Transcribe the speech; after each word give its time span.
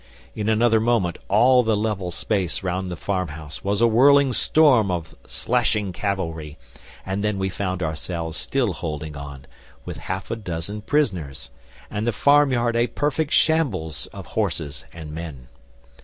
In 0.33 0.49
another 0.49 0.79
moment 0.79 1.19
all 1.27 1.61
the 1.61 1.77
level 1.77 2.09
space 2.09 2.63
round 2.63 2.89
the 2.91 2.95
farmhouse 2.95 3.63
was 3.63 3.81
a 3.83 3.87
whirling 3.87 4.33
storm 4.33 4.89
of 4.89 5.13
slashing 5.27 5.93
cavalry, 5.93 6.57
and 7.05 7.23
then 7.23 7.37
we 7.37 7.49
found 7.49 7.83
ourselves 7.83 8.35
still 8.35 8.73
holding 8.73 9.15
on, 9.15 9.45
with 9.85 9.97
half 9.97 10.31
a 10.31 10.35
dozen 10.35 10.81
prisoners, 10.81 11.51
and 11.91 12.07
the 12.07 12.11
farmyard 12.11 12.75
a 12.75 12.87
perfect 12.87 13.31
shambles 13.33 14.07
of 14.07 14.25
horses 14.33 14.85
and 14.91 15.11
men. 15.11 15.49